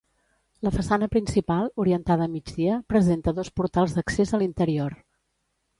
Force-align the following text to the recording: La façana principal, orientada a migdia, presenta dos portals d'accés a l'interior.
La 0.67 0.71
façana 0.75 1.09
principal, 1.15 1.69
orientada 1.83 2.27
a 2.29 2.33
migdia, 2.39 2.81
presenta 2.95 3.35
dos 3.41 3.55
portals 3.61 3.97
d'accés 3.99 4.37
a 4.39 4.43
l'interior. 4.45 4.99